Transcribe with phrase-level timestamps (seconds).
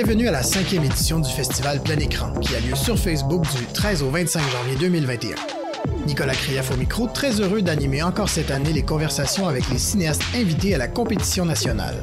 [0.00, 3.66] Bienvenue à la cinquième édition du festival Plein Écran, qui a lieu sur Facebook du
[3.66, 5.34] 13 au 25 janvier 2021.
[6.06, 10.22] Nicolas Krief au micro, très heureux d'animer encore cette année les conversations avec les cinéastes
[10.36, 11.96] invités à la compétition nationale.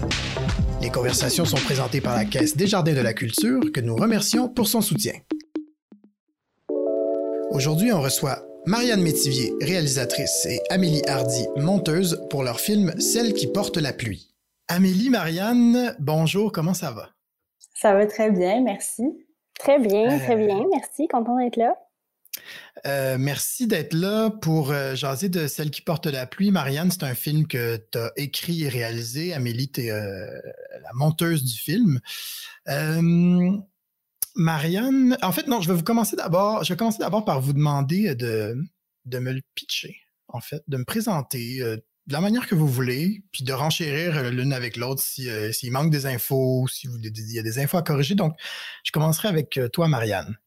[0.81, 4.49] Les conversations sont présentées par la Caisse des Jardins de la Culture, que nous remercions
[4.49, 5.13] pour son soutien.
[7.51, 13.47] Aujourd'hui, on reçoit Marianne Métivier, réalisatrice, et Amélie Hardy, monteuse, pour leur film Celle qui
[13.47, 14.35] porte la pluie.
[14.67, 17.14] Amélie, Marianne, bonjour, comment ça va?
[17.75, 19.03] Ça va très bien, merci.
[19.59, 21.75] Très bien, très bien, euh, merci, content d'être là.
[22.85, 26.51] Euh, merci d'être là pour euh, jaser de Celle qui porte la pluie.
[26.51, 29.33] Marianne, c'est un film que tu as écrit et réalisé.
[29.33, 31.99] Amélie, tu es la monteuse du film.
[34.35, 37.53] Marianne, en fait, non, je vais vous commencer d'abord, je vais commencer d'abord par vous
[37.53, 38.57] demander de,
[39.05, 39.97] de me le pitcher,
[40.27, 41.77] en fait, de me présenter euh,
[42.07, 45.71] de la manière que vous voulez, puis de renchérir euh, l'une avec l'autre euh, s'il
[45.71, 46.89] manque des infos, s'il
[47.33, 48.15] y a des infos à corriger.
[48.15, 48.33] Donc,
[48.83, 50.37] je commencerai avec toi, Marianne.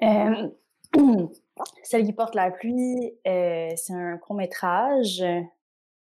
[1.82, 5.22] Celle qui porte la pluie, c'est un court métrage,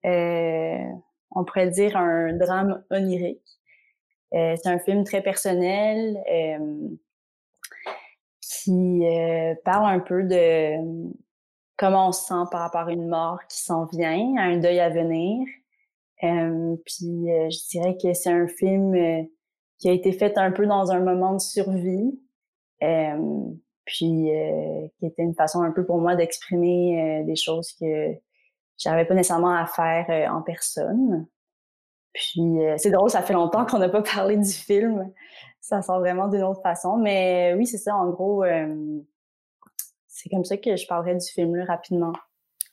[0.02, 3.44] on pourrait dire un drame onirique.
[4.34, 6.88] Euh, c'est un film très personnel euh,
[8.40, 10.76] qui euh, parle un peu de
[11.76, 14.80] comment on se sent par rapport à une mort qui s'en vient, à un deuil
[14.80, 15.46] à venir.
[16.20, 18.94] puis je dirais que c'est un film
[19.78, 22.18] qui a été fait un peu dans un moment de survie.
[23.84, 24.28] puis
[24.98, 28.14] qui était une façon un peu pour moi d'exprimer des choses que
[28.78, 31.26] j'avais pas nécessairement à faire en personne.
[32.14, 35.12] Puis euh, c'est drôle, ça fait longtemps qu'on n'a pas parlé du film.
[35.60, 36.96] Ça sort vraiment d'une autre façon.
[36.96, 39.00] Mais oui, c'est ça, en gros, euh,
[40.24, 42.14] c'est comme ça que je parlerai du film rapidement.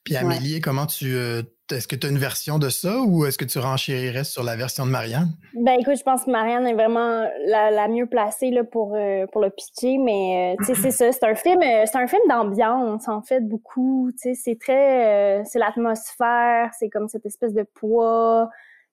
[0.05, 1.13] Puis Amélie, comment tu.
[1.13, 4.43] Euh, est-ce que tu as une version de ça ou est-ce que tu renchérirais sur
[4.43, 5.29] la version de Marianne?
[5.53, 8.97] Ben écoute, je pense que Marianne est vraiment la, mieux placée là, pour,
[9.31, 11.11] pour le pitcher, mais tu sais, c'est ça.
[11.11, 14.11] C'est un film, c'est un film d'ambiance, en fait, beaucoup.
[14.13, 15.43] Tu sais, c'est très.
[15.45, 18.49] c'est l'atmosphère, c'est comme cette espèce de poids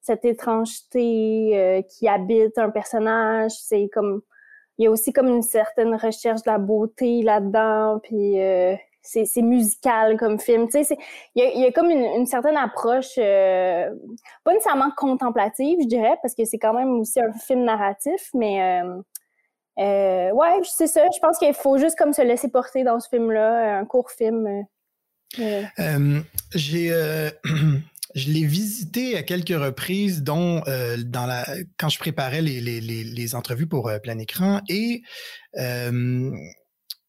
[0.09, 3.53] cette étrangeté euh, qui habite un personnage.
[3.53, 4.23] C'est comme
[4.79, 9.43] il y a aussi comme une certaine recherche de la beauté là-dedans, puis euh, c'est,
[9.43, 10.69] musical comme film.
[10.69, 10.97] Tu sais,
[11.35, 13.91] il y a, comme une, certaine approche, euh,
[14.45, 18.83] pas nécessairement contemplative, je dirais, parce que c'est quand même aussi un film narratif, mais
[19.77, 21.05] ouais, c'est ça.
[21.13, 24.65] Je pense qu'il faut juste comme se laisser porter dans ce film-là, un court film.
[26.55, 26.93] j'ai
[28.19, 31.47] Je l'ai visité à quelques reprises, dont euh, dans la
[31.79, 34.61] quand je préparais les, les, les, entrevues pour euh, Plein Écran.
[34.69, 35.03] Et
[35.57, 36.31] euh,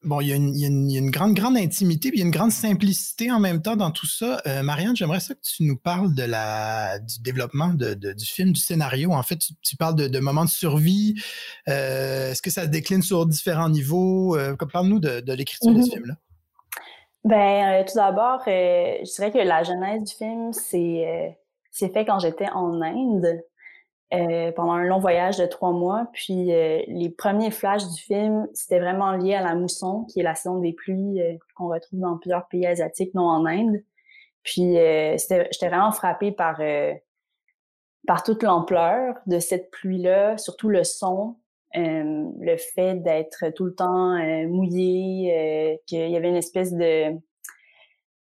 [0.03, 1.57] bon, il y, a une, il, y a une, il y, a une, grande, grande
[1.57, 4.39] intimité, puis il y a une grande simplicité en même temps dans tout ça.
[4.63, 8.53] Marianne, j'aimerais ça que tu nous parles de la du développement de, de, du film,
[8.53, 9.11] du scénario.
[9.11, 11.15] En fait, tu, tu parles de, de, moments de survie.
[11.65, 14.37] Est-ce que ça se décline sur différents niveaux?
[14.71, 15.93] Parle-nous de, l'écriture de ce mm-hmm.
[15.93, 16.15] film-là.
[17.25, 22.05] Ben, euh, tout d'abord, euh, je dirais que la genèse du film, c'est euh, fait
[22.05, 23.41] quand j'étais en Inde
[24.55, 26.07] pendant un long voyage de trois mois.
[26.13, 30.33] Puis les premiers flashs du film, c'était vraiment lié à la mousson, qui est la
[30.33, 31.21] saison des pluies
[31.55, 33.83] qu'on retrouve dans plusieurs pays asiatiques, non en Inde.
[34.41, 36.59] Puis j'étais vraiment frappée par
[38.07, 41.38] par toute l'ampleur de cette pluie-là, surtout le son, euh,
[41.73, 47.13] le fait d'être tout le temps euh, mouillé, euh, qu'il y avait une espèce de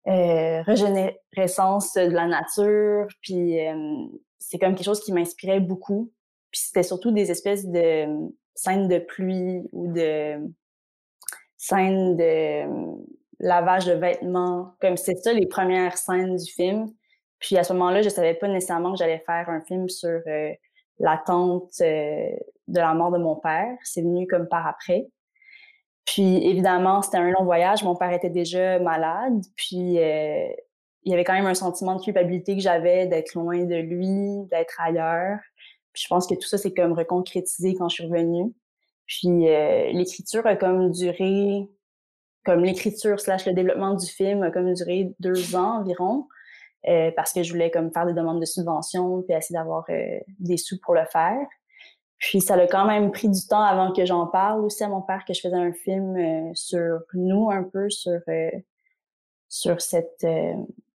[0.07, 3.59] régénérescence de la nature, puis
[4.39, 6.11] c'est comme quelque chose qui m'inspirait beaucoup.
[6.51, 8.07] Puis c'était surtout des espèces de
[8.57, 10.53] scènes de pluie ou de
[11.57, 12.65] scènes de
[13.39, 14.75] lavage de vêtements.
[14.81, 16.87] Comme c'est ça les premières scènes du film.
[17.39, 20.21] Puis à ce moment-là, je savais pas nécessairement que j'allais faire un film sur
[21.01, 22.31] l'attente euh,
[22.71, 23.77] de la mort de mon père.
[23.83, 25.09] C'est venu comme par après.
[26.07, 27.85] Puis évidemment, c'était un long voyage.
[27.85, 29.45] Mon père était déjà malade.
[29.57, 30.49] Puis euh,
[31.05, 34.47] il y avait quand même un sentiment de culpabilité que j'avais d'être loin de lui,
[34.51, 35.39] d'être ailleurs.
[35.93, 38.53] Puis je pense que tout ça s'est comme reconcrétisé quand je suis revenue.
[39.07, 41.69] Puis euh, l'écriture a comme duré,
[42.45, 46.27] comme l'écriture slash le développement du film a comme duré deux ans environ.
[46.89, 49.85] Euh, parce que je voulais comme faire des demandes de subventions puis essayer d'avoir
[50.39, 51.37] des sous pour le faire.
[52.21, 55.03] Puis ça a quand même pris du temps avant que j'en parle aussi à mon
[55.03, 58.21] père que je faisais un film euh, sur nous un peu sur
[59.49, 60.25] sur cette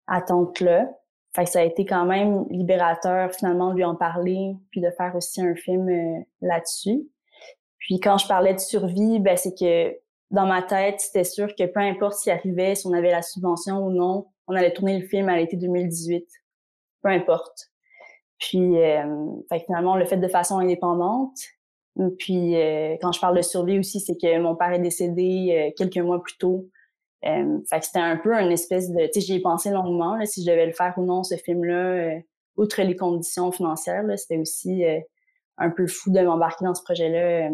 [0.08, 0.88] attente là.
[1.36, 4.90] Fait que ça a été quand même libérateur finalement de lui en parler puis de
[4.92, 7.06] faire aussi un film là-dessus.
[7.80, 9.96] Puis quand je parlais de survie, ben c'est que
[10.32, 13.86] dans ma tête, c'était sûr que peu importe s'il arrivait, si on avait la subvention
[13.86, 16.28] ou non, on allait tourner le film à l'été 2018.
[17.02, 17.72] Peu importe.
[18.50, 19.04] Puis, euh,
[19.66, 21.38] finalement, on l'a fait de façon indépendante.
[22.20, 22.56] Puis
[23.02, 26.38] quand je parle de survie aussi, c'est que mon père est décédé quelques mois plus
[26.38, 26.68] tôt.
[27.24, 29.06] fait que c'était un peu une espèce de...
[29.06, 32.20] Tu sais, j'y ai pensé longuement, si je devais le faire ou non, ce film-là,
[32.58, 34.84] outre les conditions financières, c'était aussi
[35.58, 37.50] un peu fou de m'embarquer dans ce projet-là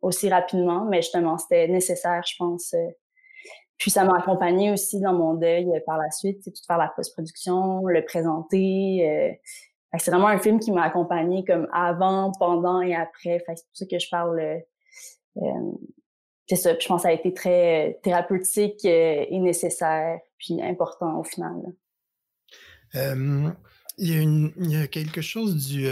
[0.00, 2.74] aussi rapidement, mais justement, c'était nécessaire, je pense.
[2.74, 2.88] Euh.
[3.78, 6.92] Puis ça m'a accompagné aussi dans mon deuil euh, par la suite, tout faire la
[6.94, 9.38] post-production, le présenter.
[9.94, 9.98] Euh.
[9.98, 13.42] c'est vraiment un film qui m'a accompagné comme avant, pendant et après.
[13.46, 14.40] c'est pour ça que je parle.
[16.46, 16.78] c'est ça.
[16.78, 21.56] je pense que ça a été très thérapeutique et nécessaire, puis important au final.
[23.98, 25.86] il, y a quelque chose du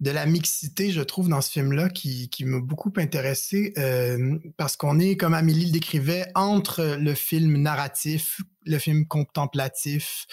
[0.00, 4.76] de la mixité, je trouve, dans ce film-là, qui, qui m'a beaucoup intéressé, euh, parce
[4.76, 10.26] qu'on est, comme Amélie le décrivait, entre le film narratif, le film contemplatif.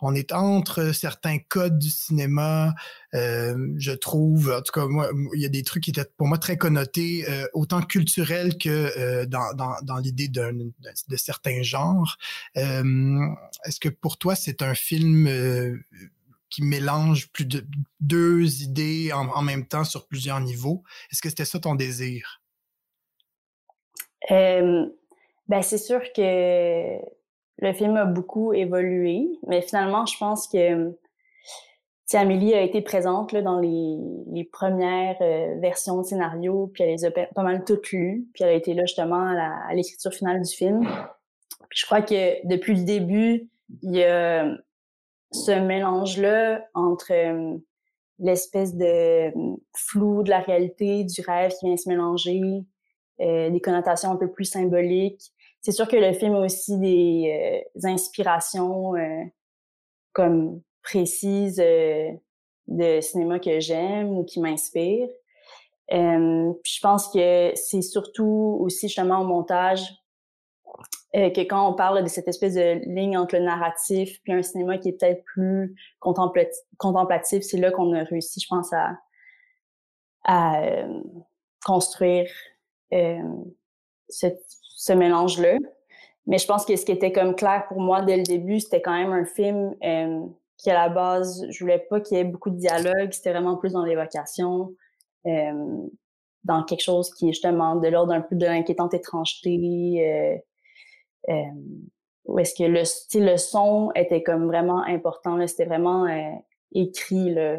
[0.00, 2.74] On est entre certains codes du cinéma,
[3.14, 4.50] euh, je trouve.
[4.50, 7.24] En tout cas, moi, il y a des trucs qui étaient pour moi très connotés,
[7.28, 10.72] euh, autant culturels que euh, dans, dans, l'idée de,
[11.08, 12.18] de, certains genres.
[12.56, 13.18] Euh,
[13.64, 15.28] est-ce que pour toi, c'est un film
[16.50, 17.66] qui mélange plus de
[18.00, 20.82] deux idées en, même temps sur plusieurs niveaux?
[21.10, 22.40] Est-ce que c'était ça ton désir?
[25.46, 26.98] ben c'est sûr que
[27.58, 30.94] le film a beaucoup évolué, mais finalement, je pense que
[32.12, 33.96] Amélie a été présente là, dans les,
[34.30, 38.44] les premières euh, versions de scénario, puis elle les a pas mal toutes lues, puis
[38.44, 40.86] elle a été là justement à l'écriture finale du film.
[41.70, 43.50] Je crois que depuis le début,
[43.82, 44.46] il y a
[45.32, 47.58] ce mélange-là entre euh,
[48.18, 52.40] l'espèce de euh, flou de la réalité, du rêve qui vient se mélanger,
[53.20, 55.32] euh, des connotations un peu plus symboliques.
[55.64, 58.92] C'est sûr que le film a aussi des, inspirations
[60.12, 65.08] comme précises de cinéma que j'aime ou qui m'inspirent.
[65.90, 69.90] je pense que c'est surtout aussi justement au montage
[71.16, 74.42] euh, que quand on parle de cette espèce de ligne entre le narratif puis un
[74.42, 78.98] cinéma qui est peut-être plus contemplatif, c'est là qu'on a réussi, je pense, à,
[80.24, 81.00] à euh,
[81.64, 82.28] construire
[82.92, 83.22] euh,
[84.08, 84.26] ce,
[84.76, 85.56] ce mélange-là.
[86.26, 88.80] Mais je pense que ce qui était comme clair pour moi dès le début, c'était
[88.80, 90.20] quand même un film euh,
[90.56, 93.12] qui, à la base, je voulais pas qu'il y ait beaucoup de dialogue.
[93.12, 94.74] C'était vraiment plus dans l'évocation,
[95.26, 95.86] euh,
[96.44, 100.40] dans quelque chose qui est justement de l'ordre un peu de l'inquiétante étrangeté,
[101.28, 101.34] euh,
[102.24, 102.82] où est-ce que le
[103.20, 105.36] le son était comme vraiment important.
[105.36, 106.32] Là, c'était vraiment euh,
[106.72, 107.58] écrit là,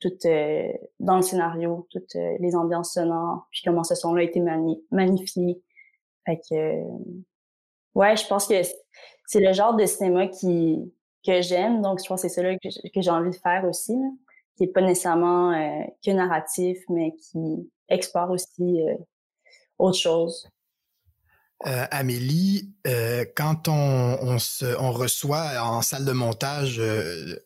[0.00, 4.42] tout euh, dans le scénario, toutes les ambiances sonores, puis comment ce son-là a été
[4.90, 5.62] magnifié.
[7.94, 8.54] Ouais, je pense que
[9.26, 10.92] c'est le genre de cinéma qui
[11.24, 13.96] que j'aime, donc je pense que c'est ça que, j'ai envie de faire aussi,
[14.56, 15.52] qui est pas nécessairement
[16.04, 18.80] que narratif, mais qui explore aussi
[19.78, 20.48] autre chose.
[21.64, 27.36] Euh, Amélie, euh, quand on, on, se, on, reçoit en salle de montage euh,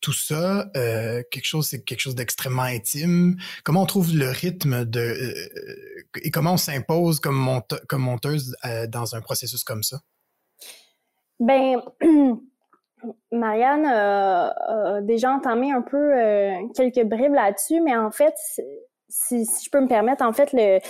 [0.00, 3.36] tout ça, euh, quelque chose, c'est quelque chose d'extrêmement intime.
[3.64, 8.56] Comment on trouve le rythme de euh, et comment on s'impose comme, monte, comme monteuse
[8.88, 9.98] dans un processus comme ça?
[11.40, 11.80] Ben,
[13.32, 16.12] Marianne a déjà entamé un peu
[16.74, 18.34] quelques bribes là-dessus, mais en fait,
[19.08, 20.80] si, si, je peux me permettre, en fait, le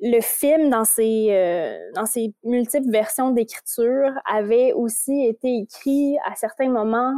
[0.00, 6.34] le film, dans ses, euh, dans ses multiples versions d'écriture, avait aussi été écrit à
[6.34, 7.14] certains moments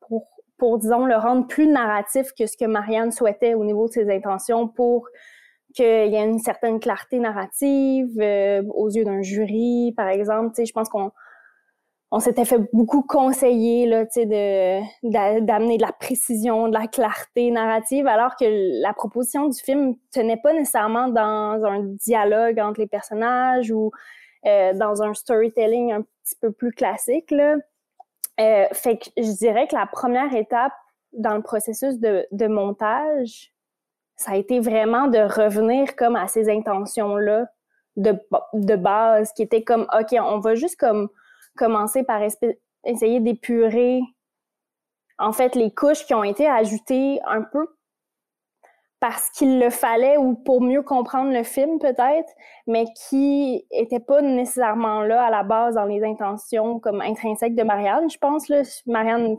[0.00, 0.26] pour,
[0.58, 4.10] pour, disons, le rendre plus narratif que ce que Marianne souhaitait au niveau de ses
[4.10, 5.08] intentions pour
[5.74, 10.48] qu'il y ait une certaine clarté narrative euh, aux yeux d'un jury, par exemple.
[10.54, 11.12] Tu sais, je pense qu'on
[12.12, 18.06] on s'était fait beaucoup conseiller là, de d'amener de la précision, de la clarté narrative,
[18.06, 18.44] alors que
[18.80, 23.90] la proposition du film tenait pas nécessairement dans un dialogue entre les personnages ou
[24.46, 27.32] euh, dans un storytelling un petit peu plus classique.
[27.32, 30.74] Euh, fait que je dirais que la première étape
[31.12, 33.52] dans le processus de, de montage,
[34.14, 37.46] ça a été vraiment de revenir comme à ces intentions-là
[37.96, 38.14] de,
[38.52, 41.08] de base, qui étaient comme, OK, on va juste comme
[41.56, 42.22] commencer par
[42.84, 44.00] essayer d'épurer
[45.18, 47.66] en fait les couches qui ont été ajoutées un peu
[49.00, 52.32] parce qu'il le fallait ou pour mieux comprendre le film peut-être,
[52.66, 57.62] mais qui n'étaient pas nécessairement là à la base dans les intentions comme intrinsèques de
[57.62, 58.48] Marianne, je pense.
[58.48, 58.62] Là.
[58.86, 59.36] Marianne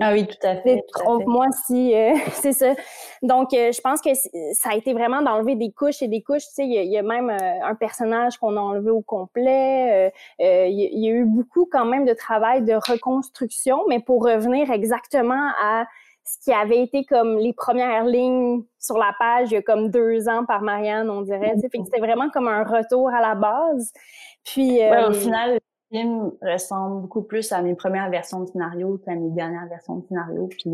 [0.00, 0.82] ah oui, tout à fait.
[0.92, 2.74] Trompe-moi si euh, c'est ça.
[3.22, 4.10] Donc, euh, je pense que
[4.54, 6.46] ça a été vraiment d'enlever des couches et des couches.
[6.48, 10.12] Tu sais, il y, a même euh, un personnage qu'on a enlevé au complet.
[10.38, 14.70] il y, y, a eu beaucoup quand même de travail de reconstruction, mais pour revenir
[14.70, 15.86] exactement à
[16.24, 19.90] ce qui avait été comme les premières lignes sur la page il y a comme
[19.90, 21.54] deux ans par Marianne, on dirait.
[21.60, 23.92] C'était vraiment comme un retour à la base.
[24.44, 29.30] Puis, au final, film ressemble beaucoup plus à mes premières versions de scénario qu'à mes
[29.30, 30.48] dernières versions de scénario.
[30.48, 30.70] Puis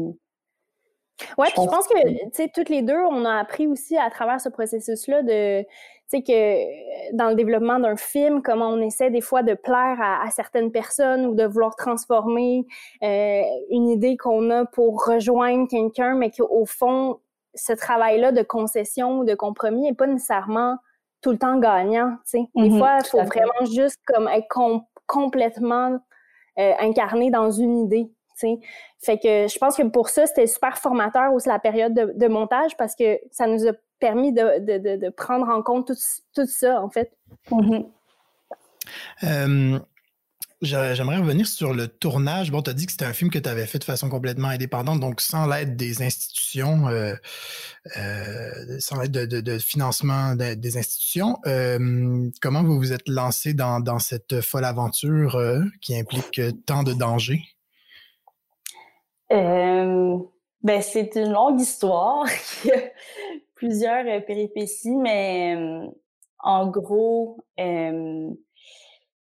[1.38, 4.10] Ouais, puis je pense que, tu sais, toutes les deux, on a appris aussi à
[4.10, 5.68] travers ce processus-là de, tu
[6.08, 10.28] sais, que dans le développement d'un film, comment on essaie des fois de plaire à,
[10.30, 12.66] certaines personnes ou de vouloir transformer
[13.02, 17.20] euh, une idée qu'on a pour rejoindre quelqu'un, mais qu'au fond,
[17.54, 20.76] ce travail-là de concession ou de compromis n'est pas nécessairement
[21.20, 22.44] tout le temps gagnant, tu sais.
[22.56, 24.48] Des mm-hmm, fois, il faut vraiment juste comme être
[25.12, 26.00] complètement
[26.58, 28.10] euh, incarné dans une idée.
[28.98, 32.76] Fait que je pense que pour ça, c'était super formateur aussi la période de, montage
[32.76, 35.92] parce que ça nous a permis de, prendre en compte
[36.34, 37.12] tout, ça, en fait.
[37.50, 37.86] Mm-hmm.
[39.24, 39.78] Euh,
[40.62, 42.50] j'aimerais revenir sur le tournage.
[42.50, 44.48] Bon, tu as dit que c'était un film que tu avais fait de façon complètement
[44.48, 47.14] indépendante, donc sans l'aide des institutions, euh,
[47.96, 51.38] euh, sans l'aide de, financement des institutions.
[52.40, 55.38] comment vous vous êtes lancé dans, dans cette folle aventure
[55.80, 57.42] qui implique tant de dangers?
[59.32, 60.18] Euh,
[60.62, 62.26] ben, c'est une longue histoire
[63.54, 65.86] plusieurs euh, péripéties, mais euh,
[66.38, 67.38] en gros,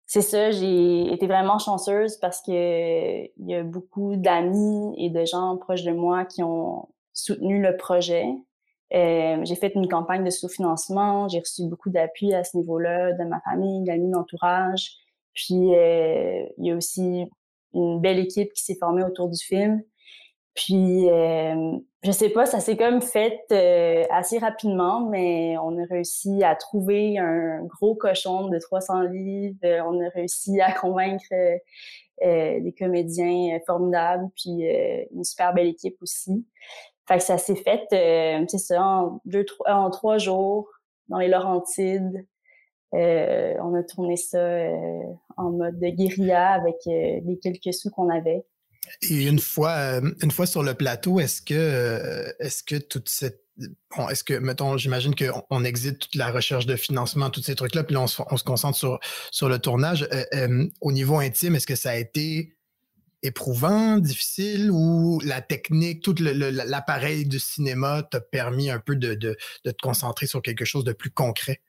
[0.08, 5.24] c'est ça, j'ai été vraiment chanceuse parce que il y a beaucoup d'amis et de
[5.24, 8.26] gens proches de moi qui ont soutenu le projet.
[8.90, 13.40] j'ai fait une campagne de sous-financement, j'ai reçu beaucoup d'appui à ce niveau-là de ma
[13.42, 14.96] famille, d'amis, d'entourage.
[15.34, 17.26] Puis il y a aussi
[17.74, 19.82] une belle équipe qui s'est formée autour du film.
[20.58, 25.85] Puis, euh, je sais pas, ça s'est comme fait euh, assez rapidement, mais on a
[25.85, 29.59] réussi à trouver un gros cochon de 300 livres.
[29.85, 34.62] On a réussi à convaincre euh, des comédiens formidables, puis
[35.12, 36.47] une super belle équipe aussi.
[37.09, 40.69] Fait que ça s'est fait, c'est ça, en deux, trois, en trois jours
[41.09, 42.26] dans les Laurentides.
[42.93, 44.38] on a tourné ça
[45.37, 48.45] en mode de guérilla avec les quelques sous qu'on avait.
[49.02, 53.09] Et une fois, euh, une fois sur le plateau, est-ce que, euh, est-ce que toute
[53.09, 53.45] cette
[54.11, 57.83] est-ce que, mettons, j'imagine qu'on on exite toute la recherche de financement, tous ces trucs-là,
[57.83, 60.09] puis là, on se, on se, concentre sur, le tournage.
[60.33, 62.54] Euh, au niveau intime, est-ce que ça a été
[63.23, 69.37] éprouvant, difficile, ou la technique, tout l'appareil du cinéma t'a permis un peu de, te
[69.83, 71.61] concentrer sur quelque chose de plus concret?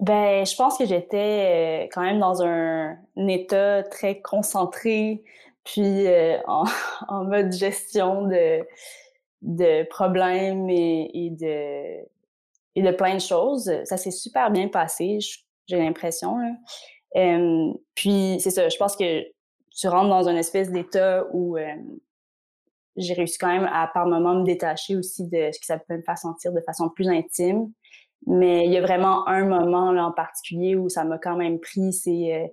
[0.00, 5.24] Ben, je pense que j'étais euh, quand même dans un, état très concentré,
[5.64, 6.64] puis euh, en,
[7.24, 8.60] mode gestion de,
[9.40, 12.04] de problèmes et, de,
[12.74, 13.72] et de plein de choses.
[13.84, 15.18] Ça s'est super bien passé,
[15.66, 16.36] j'ai l'impression.
[17.94, 19.22] Puis, c'est ça, je pense que
[19.74, 21.56] tu rentres dans une espèce d'état où
[22.96, 25.96] j'ai réussi quand même à, par moments, me détacher aussi de ce que ça peut
[25.96, 27.72] me faire sentir de façon plus intime.
[28.26, 31.60] Mais il y a vraiment un moment là, en particulier où ça m'a quand même
[31.60, 32.46] pris, c'est euh,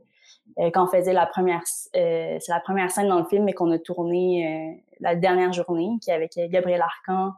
[0.59, 1.63] euh, quand on faisait la première,
[1.95, 5.89] euh, c'est la première scène dans le film, mais qu'on a tourné la dernière journée,
[6.01, 7.31] qui est avec Gabriel Arcan,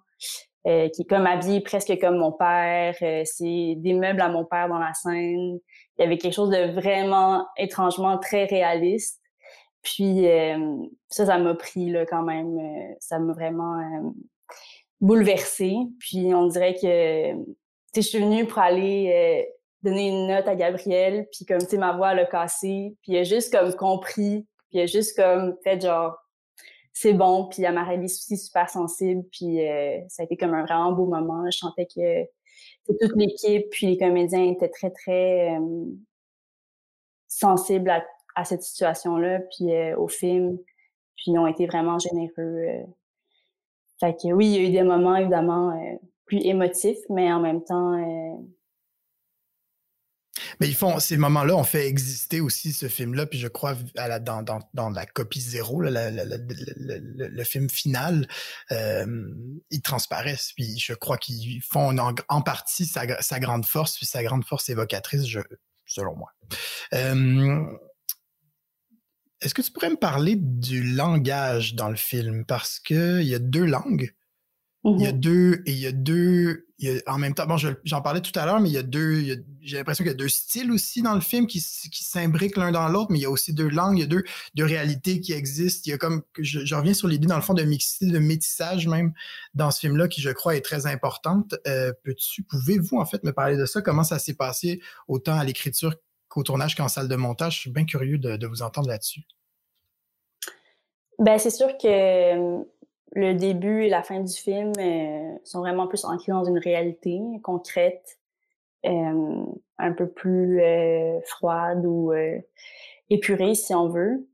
[0.65, 2.95] qui est comme habillé presque comme mon père.
[2.99, 5.59] c'est des meubles à mon père dans la scène.
[5.97, 9.21] Il y avait quelque chose de vraiment étrangement très réaliste.
[9.81, 10.25] Puis
[11.07, 12.59] ça, ça m'a pris là quand même.
[12.99, 14.13] ça m'a vraiment
[14.99, 15.77] bouleversée.
[15.99, 17.33] Puis on dirait que
[18.01, 19.51] je suis venue pour aller euh,
[19.83, 23.17] donner une note à Gabriel, puis comme, tu sais, ma voix l'a cassé, puis il
[23.17, 26.15] a juste comme compris, puis il a juste comme fait genre,
[26.93, 30.63] c'est bon, puis elle m'a aussi super sensible, puis euh, ça a été comme un
[30.63, 31.43] vraiment beau moment.
[31.51, 32.23] Je sentais que
[32.87, 35.85] toute l'équipe, puis les comédiens étaient très, très euh,
[37.27, 40.57] sensibles à, à cette situation-là, puis au film,
[41.15, 42.85] puis ils ont été vraiment généreux.
[43.99, 45.73] Fait que oui, il y a eu des moments, évidemment,
[46.25, 47.93] plus émotif, mais en même temps.
[47.93, 48.37] Euh,
[50.59, 54.07] mais ils font ces moments-là ont fait exister aussi ce film-là, puis je crois à
[54.07, 58.27] la, dans, dans, dans la copie zéro, le, film final,
[58.71, 59.05] euh,
[59.69, 64.23] ils transparaissent, puis je crois qu'ils font en, partie sa, sa, grande force, puis sa
[64.23, 65.39] grande force évocatrice, je,
[65.85, 66.31] selon moi.
[66.93, 67.65] Euh,
[69.41, 72.45] est-ce que tu pourrais me parler du langage dans le film?
[72.45, 74.13] Parce qu'il y a deux langues.
[74.87, 76.67] Il y a mmh deux, et il y a deux,
[77.07, 79.77] en même temps, bon, j'en parlais tout à l'heure, mais il y a deux, j'ai
[79.77, 82.87] l'impression qu'il y a deux styles aussi dans le film qui, qui s'imbriquent l'un dans
[82.87, 84.23] l'autre, mais il y a aussi deux langues, il y a deux,
[84.53, 85.83] deux réalités qui existent.
[85.87, 88.87] Il y a comme, je, reviens sur l'idée dans le fond de mixité, de métissage
[88.87, 89.13] même
[89.55, 91.55] dans ce film-là, qui je crois est très importante.
[91.65, 93.81] Euh, peux-tu, pouvez-vous en fait me parler de ça?
[93.81, 95.95] Comment ça s'est passé autant à l'écriture
[96.27, 97.55] qu'au tournage qu'en salle de montage?
[97.55, 99.21] Je suis bien curieux de, de vous entendre là-dessus.
[101.17, 102.65] Ben, c'est sûr que
[103.13, 104.73] le début et la fin du film
[105.43, 108.19] sont vraiment plus ancrés dans une réalité concrète,
[108.83, 110.61] un peu plus
[111.25, 112.13] froide ou
[113.09, 114.27] épurée, si on veut.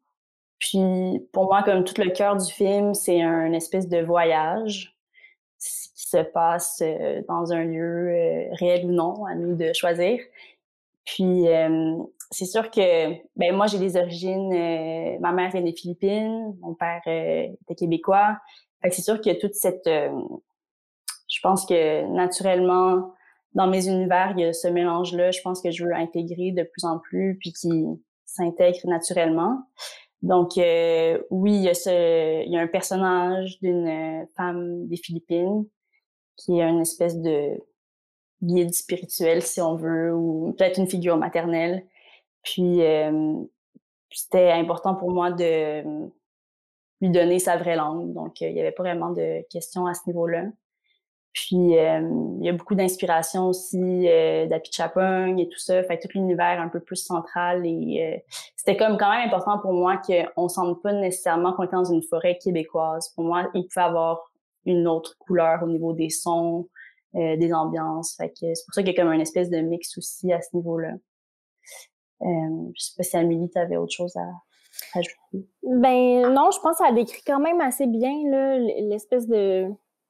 [0.59, 4.95] Puis, pour moi, comme tout le cœur du film, c'est un espèce de voyage
[5.59, 6.83] qui se passe
[7.27, 10.19] dans un lieu réel ou non, à nous de choisir.
[11.05, 11.45] Puis,
[12.31, 16.73] c'est sûr que ben moi j'ai des origines euh, ma mère vient des Philippines mon
[16.73, 18.37] père euh, était québécois.
[18.81, 20.09] Fait que c'est sûr a toute cette euh,
[21.29, 23.13] je pense que naturellement
[23.53, 26.51] dans mes univers il y a ce mélange là je pense que je veux intégrer
[26.51, 27.85] de plus en plus puis qui
[28.25, 29.59] s'intègre naturellement.
[30.21, 35.65] Donc oui il y a ce il y a un personnage d'une femme des Philippines
[36.37, 37.59] qui est une espèce de
[38.41, 41.85] guide spirituel si on veut ou peut-être une figure maternelle
[42.43, 42.81] puis,
[44.11, 45.83] c'était important pour moi de
[47.01, 48.13] lui donner sa vraie langue.
[48.13, 50.45] Donc, il n'y avait pas vraiment de questions à ce niveau-là.
[51.33, 55.81] Puis, il y a beaucoup d'inspiration aussi euh, d'Apichapong et tout ça.
[55.83, 57.65] Fait tout l'univers un peu plus central.
[57.65, 58.23] Et
[58.57, 61.85] c'était comme quand même important pour moi qu'on ne sente pas nécessairement qu'on était dans
[61.85, 63.09] une forêt québécoise.
[63.15, 64.19] Pour moi, il pouvait avoir
[64.65, 66.67] une autre couleur au niveau des sons,
[67.13, 68.15] des ambiances.
[68.17, 70.41] Fait que c'est pour ça qu'il y a comme une espèce de mix aussi à
[70.41, 70.91] ce niveau-là.
[72.21, 75.47] Euh, je sais pas si Amélie, tu avais autre chose à ajouter.
[75.63, 78.13] Ben non, je pense que ça décrit quand même assez bien
[78.89, 79.67] l'espèce de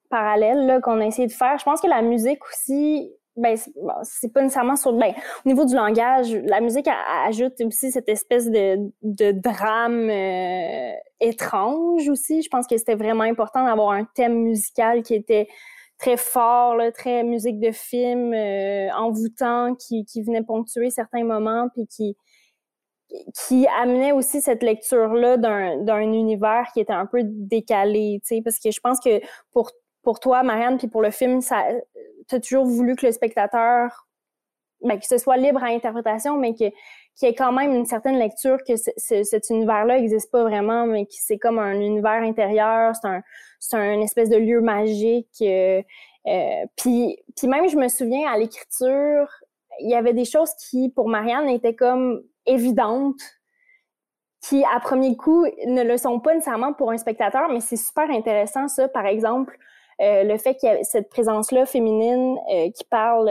[0.10, 1.58] parallèle qu'on a essayé de faire.
[1.58, 3.56] Je pense que la musique aussi, ben
[4.04, 5.14] c'est pas nécessairement sur ben
[5.46, 6.88] au niveau du langage la musique
[7.26, 10.92] ajoute aussi cette espèce de, de drame euh,
[11.22, 15.48] étrange aussi je pense que c'était vraiment important d'avoir un thème musical qui était
[16.02, 23.68] très fort, très musique de film, euh, envoûtant, qui, venait ponctuer certains moments, puis qui,
[23.80, 29.00] amenait aussi cette lecture-là d'un univers qui était un peu décalé, parce que je pense
[29.00, 29.22] que
[29.52, 31.64] pour, toi, Marianne, puis pour le film, ça,
[32.32, 34.08] as toujours voulu que le spectateur,
[34.84, 36.66] ben, que ce soit libre à interprétation, mais que
[37.16, 41.06] qu'il y ait quand même une certaine lecture que cet univers-là n'existe pas vraiment, mais
[41.06, 43.22] que c'est comme un univers intérieur, c'est un,
[43.62, 45.30] c'est un espèce de lieu magique.
[45.42, 45.82] Euh,
[46.28, 49.28] euh, puis, même, je me souviens, à l'écriture,
[49.80, 53.22] il y avait des choses qui, pour Marianne, étaient comme évidentes,
[54.42, 58.10] qui, à premier coup, ne le sont pas nécessairement pour un spectateur, mais c'est super
[58.10, 58.88] intéressant, ça.
[58.88, 59.56] Par exemple,
[60.02, 62.38] euh, le fait qu'il y ait cette présence-là féminine
[62.74, 63.30] qui parle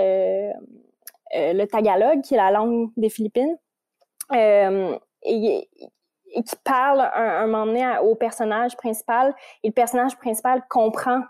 [1.33, 3.57] le tagalog, qui est la langue des Philippines.
[4.33, 5.69] Euh, et,
[6.33, 11.23] qui parle un, un moment donné au personnage principal et le personnage principal comprend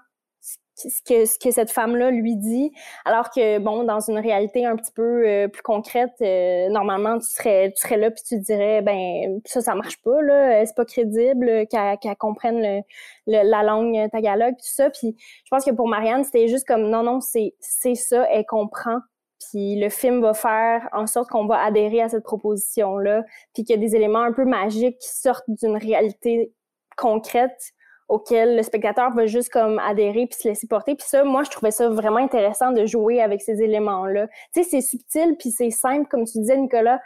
[0.89, 2.73] ce que, ce que cette femme-là lui dit,
[3.05, 7.27] alors que, bon, dans une réalité un petit peu euh, plus concrète, euh, normalement, tu
[7.27, 10.85] serais, tu serais là puis tu dirais, ben, ça, ça marche pas, là, c'est pas
[10.85, 12.83] crédible qu'elle comprenne
[13.27, 14.91] le, la langue tagalog, tout ça.
[14.91, 17.55] Puis je pense que pour Marianne, c'était juste comme, non, non, c'est
[17.95, 19.01] ça, elle comprend
[19.41, 23.25] puis le film va faire en sorte qu'on va adhérer à cette proposition-là,
[23.55, 26.53] puis qu'il y a des éléments un peu magiques qui sortent d'une réalité
[26.97, 27.73] concrète
[28.09, 30.97] auquel le spectateur va juste comme adhérer puis se laisser porter.
[30.97, 34.27] Puis ça, moi, je trouvais ça vraiment intéressant de jouer avec ces éléments-là.
[34.53, 37.01] Tu sais, c'est subtil puis c'est simple, comme tu disais, Nicolas,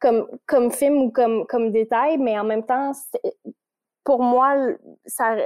[0.00, 2.92] comme, comme film ou comme, comme détail, mais en même temps,
[4.02, 4.56] pour moi,
[5.04, 5.36] ça,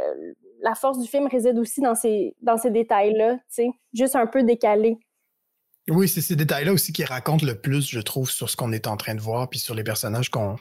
[0.60, 4.26] la force du film réside aussi dans ces, dans ces détails-là, tu sais, juste un
[4.26, 4.98] peu décalés.
[5.90, 8.86] Oui, c'est ces détails-là aussi qui racontent le plus, je trouve, sur ce qu'on est
[8.86, 10.56] en train de voir, puis sur les personnages qu'on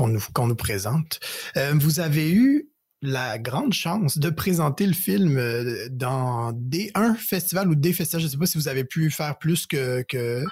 [0.00, 1.20] nous, qu'on nous présente.
[1.56, 2.68] Euh, vous avez eu
[3.00, 8.22] la grande chance de présenter le film euh, dans des un festival ou des festivals.
[8.22, 10.02] Je ne sais pas si vous avez pu faire plus que.
[10.02, 10.44] que...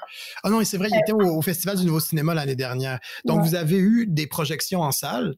[0.45, 3.01] Ah non, c'est vrai, il était au, Festival du Nouveau Cinéma l'année dernière.
[3.25, 5.35] Donc, vous avez eu des projections en salle.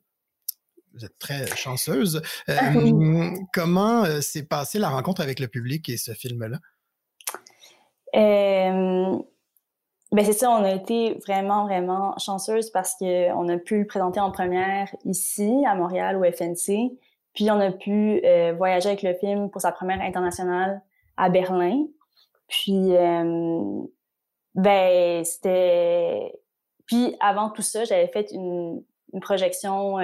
[0.95, 2.21] Vous êtes très chanceuse.
[2.51, 6.59] Euh, comment s'est passée la rencontre avec le public et ce film-là?
[8.15, 9.19] Euh,
[10.13, 14.21] ben c'est ça, on a été vraiment, vraiment chanceuse parce qu'on a pu le présenter
[14.21, 16.93] en première ici, à Montréal, au FNC.
[17.35, 20.83] Puis on a pu euh, voyager avec le film pour sa première internationale
[21.17, 21.87] à Berlin.
[22.49, 23.83] Puis, euh,
[24.55, 26.33] ben, c'était...
[26.87, 28.83] Puis avant tout ça, j'avais fait une,
[29.21, 29.97] projection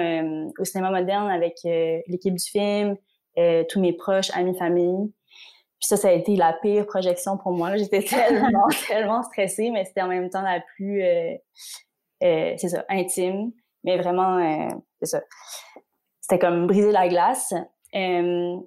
[0.59, 2.95] au cinéma moderne avec l'équipe du film,
[3.35, 5.11] tous mes proches, amis, famille.
[5.79, 7.77] Puis ça, ça a été la pire projection pour moi.
[7.77, 11.35] J'étais tellement, tellement stressée, mais c'était en même temps la plus, euh,
[12.23, 13.51] euh, c'est ça, intime.
[13.83, 14.69] Mais vraiment, euh,
[15.01, 15.21] c'est ça.
[16.19, 17.53] C'était comme briser la glace.
[17.95, 18.57] Euh,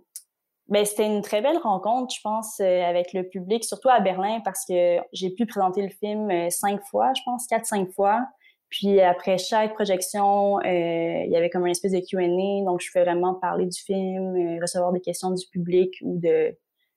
[0.68, 4.40] ben, c'était une très belle rencontre, je pense, euh, avec le public, surtout à Berlin,
[4.42, 8.26] parce que j'ai pu présenter le film cinq fois, je pense, quatre, cinq fois.
[8.72, 12.90] Puis après chaque projection, euh, il y avait comme une espèce de Q&A, donc je
[12.90, 16.56] fais vraiment parler du film, euh, recevoir des questions du public ou de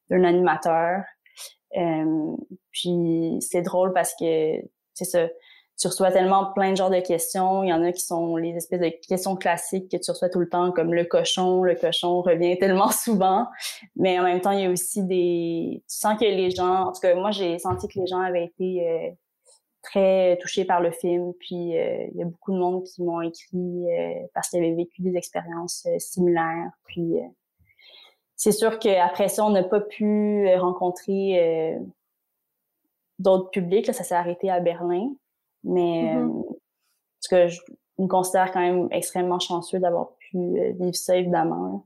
[0.10, 1.04] d'un animateur.
[1.78, 2.36] Euh,
[2.72, 4.62] puis c'est drôle parce que
[4.94, 5.28] c'est ça,
[5.78, 7.64] tu reçois tellement plein de genres de questions.
[7.64, 10.40] Il y en a qui sont les espèces de questions classiques que tu reçois tout
[10.40, 11.64] le temps, comme le cochon.
[11.64, 13.48] Le cochon revient tellement souvent.
[13.96, 15.84] Mais en même temps, il y a aussi des...
[15.90, 16.88] Tu sens que les gens...
[16.88, 19.10] En tout cas, moi, j'ai senti que les gens avaient été euh,
[19.82, 21.34] très touchés par le film.
[21.42, 24.76] Puis euh, il y a beaucoup de monde qui m'ont écrit euh, parce qu'ils avaient
[24.76, 26.72] vécu des expériences similaires.
[26.86, 27.16] Puis
[28.36, 31.78] c'est sûr qu'après ça, on n'a pas pu rencontrer
[33.20, 33.88] d'autres publics.
[33.88, 35.14] Là, ça s'est arrêté à Berlin.
[35.64, 36.44] Mais mm
[37.28, 37.62] que je
[38.00, 41.86] me considère quand même extrêmement chanceux d'avoir pu euh, vivre ça, évidemment.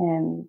[0.00, 0.42] Euh,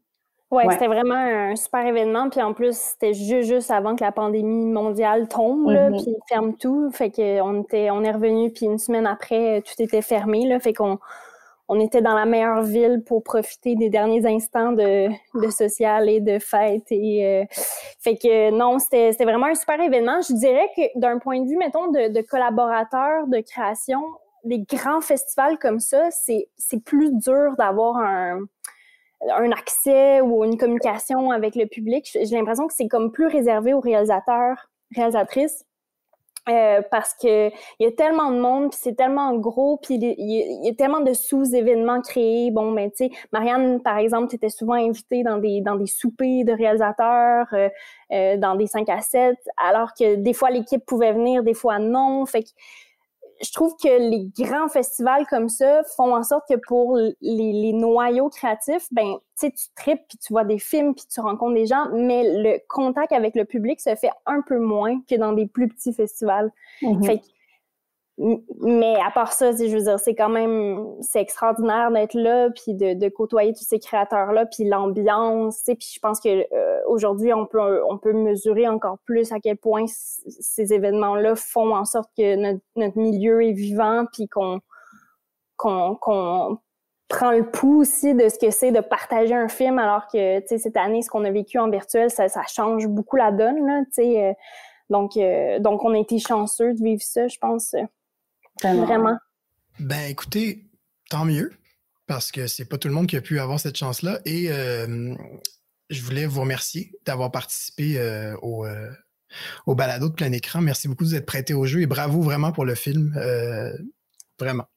[0.52, 2.30] ouais, c'était vraiment un super événement.
[2.30, 6.04] Puis en plus, c'était juste, juste avant que la pandémie mondiale tombe, là, mm-hmm.
[6.04, 6.89] puis ferme tout.
[6.91, 10.47] Fait qu'on était, on est revenu, puis une semaine après, tout était fermé.
[10.47, 11.00] Là, fait qu'on
[11.73, 15.07] on était dans la meilleure ville pour profiter des derniers instants de,
[15.51, 16.91] social et de fête.
[16.91, 17.45] Et, euh,
[18.01, 20.19] fait que non, c'était vraiment un super événement.
[20.19, 24.03] Je dirais que d'un point de vue, mettons, de, de collaborateurs de création,
[24.43, 28.41] les grands festivals comme ça, c'est plus dur d'avoir un,
[29.29, 32.05] un accès ou une communication avec le public.
[32.13, 35.63] J'ai l'impression que c'est comme plus réservé aux réalisateurs, réalisatrices.
[36.49, 40.65] Euh, parce que il y a tellement de monde, puis c'est tellement gros, puis il,
[40.65, 42.49] y, a tellement de sous-événements créés.
[42.49, 45.86] Bon, ben tu sais, Marianne, par exemple, tu étais souvent invitée dans des dans des
[45.86, 47.69] soupers de réalisateurs, euh,
[48.12, 51.77] euh, dans des 5 à 7, alors que des fois l'équipe pouvait venir, des fois
[51.77, 52.25] non.
[52.25, 52.49] Fait que
[53.43, 57.73] je trouve que les grands festivals comme ça font en sorte que pour les, les
[57.73, 61.56] noyaux créatifs, ben, tu sais, tu tripes, puis tu vois des films, puis tu rencontres
[61.56, 65.34] des gens, mais le contact avec le public se fait un peu moins que dans
[65.34, 66.51] des plus petits festivals.
[67.04, 67.25] Fait que
[68.60, 72.73] mais à part ça, je veux dire, c'est quand même, c'est extraordinaire d'être là, puis
[72.75, 77.47] de, de, côtoyer tous ces créateurs-là, puis l'ambiance, puis je pense que euh, aujourd'hui, on
[77.47, 82.36] peut, on peut mesurer encore plus à quel point ces événements-là font en sorte que
[82.36, 84.60] notre, notre milieu est vivant, puis qu'on
[85.57, 86.60] qu'on qu'on
[87.07, 90.60] prend le pouls aussi de ce que c'est de partager un film, alors que, tu
[90.60, 93.81] cette année, ce qu'on a vécu en virtuel, ça, ça change beaucoup la donne, là,
[93.86, 94.25] tu sais.
[94.25, 94.34] Euh,
[94.91, 97.75] donc, euh, donc, on a été chanceux de vivre ça, je pense.
[98.62, 99.17] Vraiment.
[99.80, 100.65] Ben écoutez,
[101.10, 101.52] tant mieux,
[102.08, 104.19] parce que c'est pas tout le monde qui a pu avoir cette chance-là.
[104.26, 105.15] Et euh,
[105.89, 108.91] je voulais vous remercier d'avoir participé euh, au, euh,
[109.65, 110.62] au balado de plein écran.
[110.62, 113.13] Merci beaucoup de vous être prêté au jeu et bravo vraiment pour le film.
[114.39, 114.67] vraiment.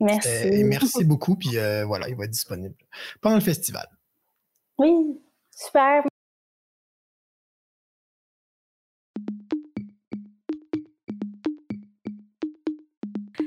[0.00, 0.28] Merci.
[0.28, 1.36] Et merci beaucoup.
[1.36, 2.76] Puis voilà, il va être disponible
[3.20, 3.86] pendant le festival.
[4.78, 5.20] Oui,
[5.50, 6.04] super.